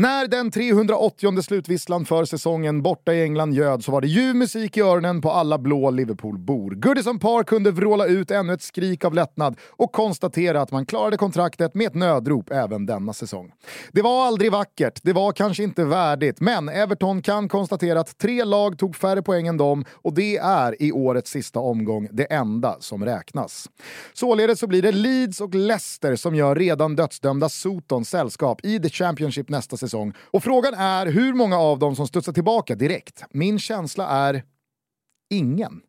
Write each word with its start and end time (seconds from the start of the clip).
När 0.00 0.26
den 0.28 0.50
380 0.50 1.42
slutvisslan 1.42 2.04
för 2.04 2.24
säsongen 2.24 2.82
borta 2.82 3.14
i 3.14 3.22
England 3.22 3.54
göd 3.54 3.84
så 3.84 3.92
var 3.92 4.00
det 4.00 4.06
ljuv 4.06 4.36
musik 4.36 4.76
i 4.76 4.80
öronen 4.80 5.20
på 5.20 5.30
alla 5.30 5.58
blå 5.58 5.90
Liverpoolbor. 5.90 6.70
Goodison 6.74 7.18
Park 7.18 7.46
kunde 7.46 7.70
vråla 7.70 8.06
ut 8.06 8.30
ännu 8.30 8.52
ett 8.52 8.62
skrik 8.62 9.04
av 9.04 9.14
lättnad 9.14 9.56
och 9.68 9.92
konstatera 9.92 10.60
att 10.60 10.70
man 10.70 10.86
klarade 10.86 11.16
kontraktet 11.16 11.74
med 11.74 11.86
ett 11.86 11.94
nödrop 11.94 12.50
även 12.50 12.86
denna 12.86 13.12
säsong. 13.12 13.52
Det 13.92 14.02
var 14.02 14.26
aldrig 14.26 14.52
vackert, 14.52 15.00
det 15.02 15.12
var 15.12 15.32
kanske 15.32 15.62
inte 15.62 15.84
värdigt, 15.84 16.40
men 16.40 16.68
Everton 16.68 17.22
kan 17.22 17.48
konstatera 17.48 18.00
att 18.00 18.18
tre 18.18 18.44
lag 18.44 18.78
tog 18.78 18.96
färre 18.96 19.22
poäng 19.22 19.46
än 19.46 19.56
dem 19.56 19.84
och 19.92 20.14
det 20.14 20.36
är 20.36 20.82
i 20.82 20.92
årets 20.92 21.30
sista 21.30 21.60
omgång 21.60 22.08
det 22.12 22.32
enda 22.32 22.76
som 22.80 23.04
räknas. 23.04 23.70
Således 24.12 24.58
så 24.58 24.66
blir 24.66 24.82
det 24.82 24.92
Leeds 24.92 25.40
och 25.40 25.54
Leicester 25.54 26.16
som 26.16 26.34
gör 26.34 26.54
redan 26.54 26.96
dödsdömda 26.96 27.48
Soton 27.48 28.04
sällskap 28.04 28.64
i 28.64 28.80
The 28.80 28.88
Championship 28.88 29.48
nästa 29.48 29.76
säsong 29.76 29.87
säsong. 29.88 30.12
Och 30.20 30.42
frågan 30.42 30.74
är 30.74 31.06
hur 31.06 31.32
många 31.32 31.58
av 31.58 31.78
dem 31.78 31.96
som 31.96 32.08
studsar 32.08 32.32
tillbaka 32.32 32.74
direkt. 32.74 33.24
Min 33.30 33.58
känsla 33.58 34.08
är 34.08 34.42
ingen. 35.30 35.80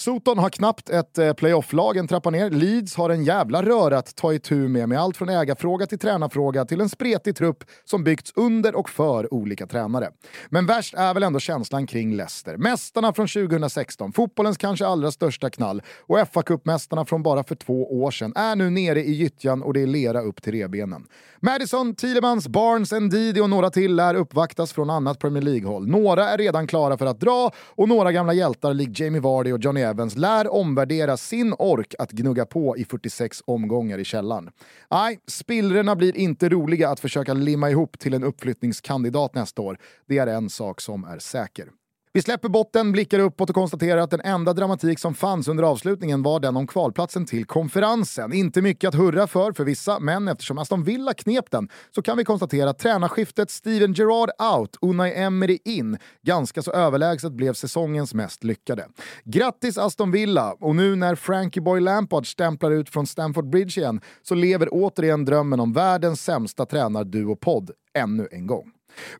Soton 0.00 0.38
har 0.38 0.50
knappt 0.50 0.90
ett 0.90 1.18
eh, 1.18 1.32
playoff-lag 1.32 1.96
en 1.96 2.08
trappa 2.08 2.30
ner. 2.30 2.50
Leeds 2.50 2.96
har 2.96 3.10
en 3.10 3.24
jävla 3.24 3.62
röra 3.62 3.98
att 3.98 4.16
ta 4.16 4.34
itu 4.34 4.54
med, 4.54 4.88
med 4.88 5.00
allt 5.00 5.16
från 5.16 5.28
ägarfråga 5.28 5.86
till 5.86 5.98
tränarfråga 5.98 6.64
till 6.64 6.80
en 6.80 6.88
spretig 6.88 7.36
trupp 7.36 7.64
som 7.84 8.04
byggts 8.04 8.32
under 8.36 8.74
och 8.74 8.90
för 8.90 9.34
olika 9.34 9.66
tränare. 9.66 10.10
Men 10.48 10.66
värst 10.66 10.94
är 10.94 11.14
väl 11.14 11.22
ändå 11.22 11.40
känslan 11.40 11.86
kring 11.86 12.16
Leicester. 12.16 12.56
Mästarna 12.56 13.12
från 13.12 13.28
2016, 13.28 14.12
fotbollens 14.12 14.56
kanske 14.56 14.86
allra 14.86 15.10
största 15.10 15.50
knall 15.50 15.82
och 16.06 16.18
fa 16.32 16.42
kuppmästarna 16.42 17.04
från 17.04 17.22
bara 17.22 17.44
för 17.44 17.54
två 17.54 18.02
år 18.02 18.10
sedan 18.10 18.32
är 18.36 18.56
nu 18.56 18.70
nere 18.70 19.04
i 19.04 19.12
gyttjan 19.12 19.62
och 19.62 19.74
det 19.74 19.82
är 19.82 19.86
lera 19.86 20.22
upp 20.22 20.42
till 20.42 20.52
rebenen. 20.52 21.06
Madison, 21.40 21.94
Thielemans, 21.94 22.48
Barnes, 22.48 22.92
Ndidi 22.92 23.40
och 23.40 23.50
några 23.50 23.70
till 23.70 23.94
lär 23.94 24.14
uppvaktas 24.14 24.72
från 24.72 24.90
annat 24.90 25.18
Premier 25.18 25.42
League-håll. 25.42 25.86
Några 25.86 26.28
är 26.28 26.38
redan 26.38 26.66
klara 26.66 26.98
för 26.98 27.06
att 27.06 27.20
dra 27.20 27.52
och 27.56 27.88
några 27.88 28.12
gamla 28.12 28.32
hjältar 28.32 28.74
likt 28.74 29.00
Jamie 29.00 29.20
Vardy 29.20 29.52
och 29.52 29.60
Johnny 29.60 29.89
Evans 29.90 30.16
lär 30.16 30.52
omvärdera 30.52 31.16
sin 31.16 31.54
ork 31.58 31.94
att 31.98 32.10
gnugga 32.10 32.46
på 32.46 32.76
i 32.76 32.84
46 32.84 33.42
omgångar 33.46 33.98
i 33.98 34.04
källan. 34.04 34.50
Nej, 34.90 35.20
spillrorna 35.26 35.96
blir 35.96 36.16
inte 36.16 36.48
roliga 36.48 36.88
att 36.88 37.00
försöka 37.00 37.34
limma 37.34 37.70
ihop 37.70 37.98
till 37.98 38.14
en 38.14 38.24
uppflyttningskandidat 38.24 39.34
nästa 39.34 39.62
år. 39.62 39.78
Det 40.06 40.18
är 40.18 40.26
en 40.26 40.50
sak 40.50 40.80
som 40.80 41.04
är 41.04 41.18
säker. 41.18 41.68
Vi 42.12 42.22
släpper 42.22 42.48
botten, 42.48 42.92
blickar 42.92 43.18
uppåt 43.18 43.50
och 43.50 43.54
konstaterar 43.54 44.00
att 44.00 44.10
den 44.10 44.20
enda 44.20 44.52
dramatik 44.52 44.98
som 44.98 45.14
fanns 45.14 45.48
under 45.48 45.64
avslutningen 45.64 46.22
var 46.22 46.40
den 46.40 46.56
om 46.56 46.66
kvalplatsen 46.66 47.26
till 47.26 47.44
konferensen. 47.44 48.32
Inte 48.32 48.62
mycket 48.62 48.88
att 48.88 48.94
hurra 48.94 49.26
för 49.26 49.52
för 49.52 49.64
vissa, 49.64 50.00
men 50.00 50.28
eftersom 50.28 50.58
Aston 50.58 50.84
Villa 50.84 51.14
knep 51.14 51.50
den 51.50 51.68
så 51.94 52.02
kan 52.02 52.16
vi 52.16 52.24
konstatera 52.24 52.70
att 52.70 52.78
tränarskiftet 52.78 53.50
Steven 53.50 53.92
Gerrard 53.92 54.30
out, 54.56 54.76
Unai 54.80 55.14
Emery 55.14 55.58
in, 55.64 55.98
ganska 56.22 56.62
så 56.62 56.72
överlägset 56.72 57.32
blev 57.32 57.52
säsongens 57.52 58.14
mest 58.14 58.44
lyckade. 58.44 58.86
Grattis 59.24 59.78
Aston 59.78 60.10
Villa! 60.10 60.52
Och 60.60 60.76
nu 60.76 60.96
när 60.96 61.14
Frankie 61.14 61.62
Boy 61.62 61.80
Lampard 61.80 62.26
stämplar 62.26 62.70
ut 62.70 62.90
från 62.90 63.06
Stamford 63.06 63.50
Bridge 63.50 63.80
igen 63.80 64.00
så 64.22 64.34
lever 64.34 64.68
återigen 64.70 65.24
drömmen 65.24 65.60
om 65.60 65.72
världens 65.72 66.24
sämsta 66.24 66.66
tränarduo-podd 66.66 67.70
ännu 67.94 68.28
en 68.32 68.46
gång. 68.46 68.72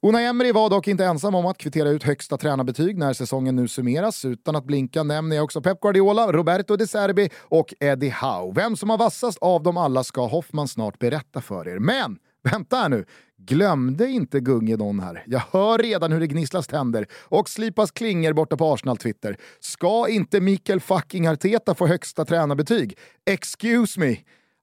Unai 0.03 0.25
Emery 0.25 0.53
var 0.53 0.71
dock 0.71 0.89
inte 0.89 1.05
ensam 1.05 1.35
om 1.35 1.47
att 1.47 1.59
kvittera 1.59 1.89
ut 1.89 2.03
högsta 2.03 2.37
tränarbetyg 2.37 2.99
när 2.99 3.13
säsongen 3.13 3.57
nu 3.57 3.69
summeras. 3.69 4.25
Utan 4.25 4.57
att 4.57 4.65
blinka 4.65 5.03
nämner 5.03 5.37
jag 5.37 5.45
också 5.45 5.61
Pep 5.61 5.81
Guardiola, 5.81 6.33
Roberto 6.33 6.77
De 6.77 6.87
Serbi 6.87 7.31
och 7.39 7.75
Eddie 7.81 8.15
Howe. 8.21 8.53
Vem 8.55 8.77
som 8.77 8.91
har 8.91 8.99
vassast 8.99 9.39
av 9.39 9.63
dem 9.63 9.77
alla 9.77 10.05
ska 10.05 10.27
Hoffman 10.27 10.69
snart 10.69 10.99
berätta 10.99 11.41
för 11.41 11.69
er. 11.69 11.79
Men 11.79 12.19
vänta 12.53 12.77
här 12.77 12.89
nu, 12.89 13.05
glömde 13.39 14.09
inte 14.09 14.41
Gunge 14.41 14.77
någon 14.77 15.01
här. 15.01 15.25
Jag 15.27 15.43
hör 15.51 15.79
redan 15.79 16.13
hur 16.13 16.21
det 16.21 16.27
gnisslas 16.27 16.67
tänder 16.67 17.07
och 17.13 17.49
slipas 17.49 17.91
klingor 17.91 18.33
borta 18.33 18.57
på 18.57 18.73
Arsenal-Twitter. 18.73 19.37
Ska 19.61 20.09
inte 20.09 20.41
Mikael 20.41 20.81
fucking 20.81 21.29
Arteta 21.29 21.75
få 21.75 21.87
högsta 21.87 22.25
tränarbetyg? 22.25 22.99
Excuse 23.27 24.01
me! 24.01 24.17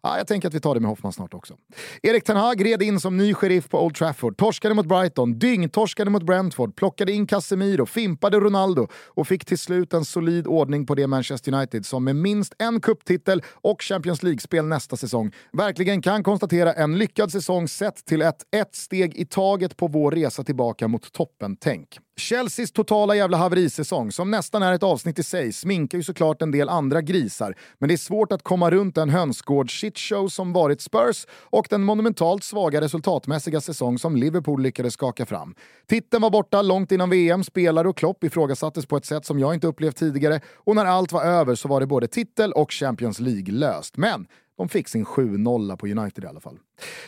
Ja, 0.03 0.17
jag 0.17 0.27
tänker 0.27 0.47
att 0.47 0.53
vi 0.53 0.59
tar 0.59 0.75
det 0.75 0.81
med 0.81 0.89
Hoffman 0.89 1.13
snart 1.13 1.33
också. 1.33 1.57
Erik 2.03 2.23
Ten 2.23 2.37
Hag 2.37 2.65
red 2.65 2.81
in 2.81 2.99
som 2.99 3.17
ny 3.17 3.33
sheriff 3.33 3.69
på 3.69 3.85
Old 3.85 3.95
Trafford, 3.95 4.37
torskade 4.37 4.75
mot 4.75 4.85
Brighton, 4.85 5.39
dyngtorskade 5.39 6.09
mot 6.11 6.23
Brentford, 6.23 6.75
plockade 6.75 7.11
in 7.11 7.27
Casemiro, 7.27 7.85
fimpade 7.85 8.39
Ronaldo. 8.39 8.87
Och 8.93 9.27
fick 9.27 9.45
till 9.45 9.57
slut 9.57 9.93
en 9.93 10.05
solid 10.05 10.47
ordning 10.47 10.85
på 10.85 10.95
det 10.95 11.07
Manchester 11.07 11.53
United 11.53 11.85
som 11.85 12.03
med 12.03 12.15
minst 12.15 12.53
en 12.59 12.81
kupptitel 12.81 13.43
och 13.53 13.81
Champions 13.81 14.23
League-spel 14.23 14.65
nästa 14.65 14.97
säsong 14.97 15.31
verkligen 15.51 16.01
kan 16.01 16.23
konstatera 16.23 16.73
en 16.73 16.97
lyckad 16.97 17.31
säsong 17.31 17.67
sett 17.67 18.05
till 18.05 18.21
ett 18.21 18.43
ett 18.55 18.75
steg 18.75 19.15
i 19.15 19.25
taget 19.25 19.77
på 19.77 19.87
vår 19.87 20.11
resa 20.11 20.43
tillbaka 20.43 20.87
mot 20.87 21.13
toppen-tänk. 21.13 21.99
Chelseas 22.19 22.71
totala 22.71 23.15
jävla 23.15 23.37
haverisäsong, 23.37 24.11
som 24.11 24.31
nästan 24.31 24.63
är 24.63 24.73
ett 24.73 24.83
avsnitt 24.83 25.19
i 25.19 25.23
sig, 25.23 25.53
sminkar 25.53 25.97
ju 25.97 26.03
såklart 26.03 26.41
en 26.41 26.51
del 26.51 26.69
andra 26.69 27.01
grisar, 27.01 27.55
men 27.77 27.87
det 27.87 27.95
är 27.95 27.97
svårt 27.97 28.31
att 28.31 28.43
komma 28.43 28.71
runt 28.71 28.95
den 28.95 29.09
hönsgård-shitshow 29.09 30.27
som 30.27 30.53
varit 30.53 30.81
Spurs 30.81 31.25
och 31.31 31.67
den 31.69 31.83
monumentalt 31.83 32.43
svaga 32.43 32.81
resultatmässiga 32.81 33.61
säsong 33.61 33.99
som 33.99 34.15
Liverpool 34.15 34.61
lyckades 34.61 34.93
skaka 34.93 35.25
fram. 35.25 35.55
Titeln 35.87 36.21
var 36.21 36.29
borta 36.29 36.61
långt 36.61 36.91
innan 36.91 37.09
VM, 37.09 37.43
spelare 37.43 37.89
och 37.89 37.97
Klopp 37.97 38.23
ifrågasattes 38.23 38.85
på 38.85 38.97
ett 38.97 39.05
sätt 39.05 39.25
som 39.25 39.39
jag 39.39 39.53
inte 39.53 39.67
upplevt 39.67 39.95
tidigare 39.95 40.41
och 40.55 40.75
när 40.75 40.85
allt 40.85 41.11
var 41.11 41.23
över 41.23 41.55
så 41.55 41.67
var 41.67 41.79
det 41.79 41.87
både 41.87 42.07
titel 42.07 42.53
och 42.53 42.71
Champions 42.71 43.19
League 43.19 43.53
löst. 43.53 43.97
Men 43.97 44.27
de 44.57 44.69
fick 44.69 44.87
sin 44.87 45.05
7-0 45.05 45.77
på 45.77 45.87
United 45.87 46.23
i 46.23 46.27
alla 46.27 46.39
fall. 46.39 46.59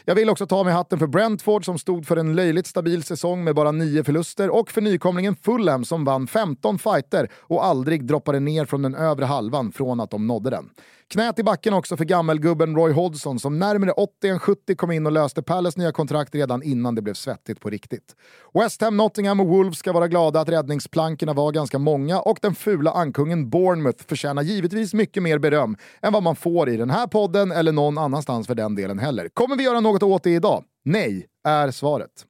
Jag 0.05 0.15
vill 0.15 0.29
också 0.29 0.47
ta 0.47 0.63
med 0.63 0.73
hatten 0.73 0.99
för 0.99 1.07
Brentford 1.07 1.65
som 1.65 1.77
stod 1.77 2.07
för 2.07 2.17
en 2.17 2.35
löjligt 2.35 2.67
stabil 2.67 3.03
säsong 3.03 3.43
med 3.43 3.55
bara 3.55 3.71
nio 3.71 4.03
förluster 4.03 4.49
och 4.49 4.71
för 4.71 4.81
nykomlingen 4.81 5.35
Fulham 5.35 5.85
som 5.85 6.05
vann 6.05 6.27
15 6.27 6.79
fighter 6.79 7.29
och 7.37 7.65
aldrig 7.65 8.05
droppade 8.05 8.39
ner 8.39 8.65
från 8.65 8.81
den 8.81 8.95
övre 8.95 9.25
halvan 9.25 9.71
från 9.71 9.99
att 9.99 10.11
de 10.11 10.27
nådde 10.27 10.49
den. 10.49 10.69
Knät 11.13 11.39
i 11.39 11.43
backen 11.43 11.73
också 11.73 11.97
för 11.97 12.05
gammelgubben 12.05 12.75
Roy 12.75 12.91
Hodgson 12.91 13.39
som 13.39 13.59
närmare 13.59 13.91
80 13.91 14.27
än 14.27 14.39
70 14.39 14.75
kom 14.75 14.91
in 14.91 15.05
och 15.05 15.11
löste 15.11 15.41
Palace 15.41 15.79
nya 15.79 15.91
kontrakt 15.91 16.35
redan 16.35 16.63
innan 16.63 16.95
det 16.95 17.01
blev 17.01 17.13
svettigt 17.13 17.59
på 17.59 17.69
riktigt. 17.69 18.15
West 18.53 18.81
Ham, 18.81 18.97
Nottingham 18.97 19.39
och 19.39 19.47
Wolves 19.47 19.79
ska 19.79 19.91
vara 19.91 20.07
glada 20.07 20.39
att 20.39 20.49
räddningsplankorna 20.49 21.33
var 21.33 21.51
ganska 21.51 21.79
många 21.79 22.19
och 22.19 22.39
den 22.41 22.55
fula 22.55 22.91
ankungen 22.91 23.49
Bournemouth 23.49 24.03
förtjänar 24.07 24.41
givetvis 24.41 24.93
mycket 24.93 25.23
mer 25.23 25.39
beröm 25.39 25.77
än 26.01 26.13
vad 26.13 26.23
man 26.23 26.35
får 26.35 26.69
i 26.69 26.77
den 26.77 26.89
här 26.89 27.07
podden 27.07 27.51
eller 27.51 27.71
någon 27.71 27.97
annanstans 27.97 28.47
för 28.47 28.55
den 28.55 28.75
delen 28.75 28.99
heller. 28.99 29.29
Kommer 29.33 29.55
vi 29.59 29.65
göra 29.65 29.79
något 29.79 30.03
åt 30.03 30.23
det 30.23 30.29
idag? 30.29 30.63
Nej, 30.85 31.27
är 31.43 31.71
svaret. 31.71 32.25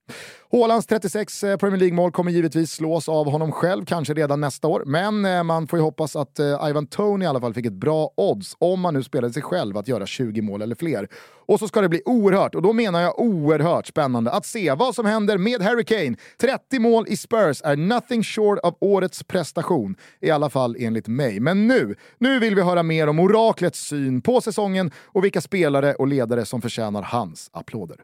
Hålands 0.51 0.87
36 0.87 1.43
eh, 1.43 1.57
Premier 1.57 1.79
League-mål 1.79 2.11
kommer 2.11 2.31
givetvis 2.31 2.71
slås 2.71 3.09
av 3.09 3.29
honom 3.31 3.51
själv, 3.51 3.85
kanske 3.85 4.13
redan 4.13 4.41
nästa 4.41 4.67
år. 4.67 4.83
Men 4.85 5.25
eh, 5.25 5.43
man 5.43 5.67
får 5.67 5.79
ju 5.79 5.83
hoppas 5.83 6.15
att 6.15 6.39
eh, 6.39 6.69
Ivan 6.69 6.87
Tony 6.87 7.25
i 7.25 7.27
alla 7.27 7.41
fall 7.41 7.53
fick 7.53 7.65
ett 7.65 7.73
bra 7.73 8.13
odds, 8.17 8.55
om 8.59 8.79
man 8.79 8.93
nu 8.93 9.03
spelade 9.03 9.33
sig 9.33 9.43
själv, 9.43 9.77
att 9.77 9.87
göra 9.87 10.05
20 10.05 10.41
mål 10.41 10.61
eller 10.61 10.75
fler. 10.75 11.07
Och 11.45 11.59
så 11.59 11.67
ska 11.67 11.81
det 11.81 11.89
bli 11.89 12.01
oerhört, 12.05 12.55
och 12.55 12.61
då 12.61 12.73
menar 12.73 13.01
jag 13.01 13.19
oerhört 13.19 13.87
spännande, 13.87 14.31
att 14.31 14.45
se 14.45 14.73
vad 14.73 14.95
som 14.95 15.05
händer 15.05 15.37
med 15.37 15.61
Harry 15.61 15.83
Kane. 15.83 16.15
30 16.41 16.79
mål 16.79 17.05
i 17.07 17.17
Spurs 17.17 17.61
är 17.63 17.75
nothing 17.75 18.23
short 18.23 18.59
av 18.59 18.75
årets 18.79 19.23
prestation, 19.23 19.95
i 20.21 20.31
alla 20.31 20.49
fall 20.49 20.75
enligt 20.79 21.07
mig. 21.07 21.39
Men 21.39 21.67
nu, 21.67 21.95
nu 22.17 22.39
vill 22.39 22.55
vi 22.55 22.61
höra 22.61 22.83
mer 22.83 23.07
om 23.07 23.19
oraklets 23.19 23.79
syn 23.79 24.21
på 24.21 24.41
säsongen 24.41 24.91
och 25.05 25.23
vilka 25.23 25.41
spelare 25.41 25.93
och 25.93 26.07
ledare 26.07 26.45
som 26.45 26.61
förtjänar 26.61 27.01
hans 27.01 27.49
applåder. 27.53 27.97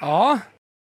Ja, 0.00 0.42